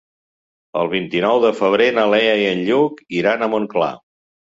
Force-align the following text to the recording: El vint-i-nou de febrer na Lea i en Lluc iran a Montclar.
El 0.83 0.87
vint-i-nou 0.93 1.41
de 1.43 1.51
febrer 1.59 1.89
na 1.97 2.05
Lea 2.13 2.31
i 2.45 2.47
en 2.53 2.63
Lluc 2.71 3.05
iran 3.21 3.45
a 3.45 3.51
Montclar. 3.53 3.91